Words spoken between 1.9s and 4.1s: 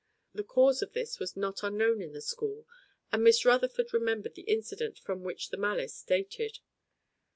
in the school, and Miss Rutherford